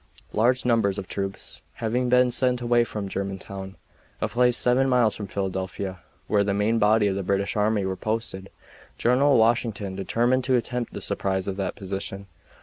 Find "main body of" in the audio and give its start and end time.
6.55-7.15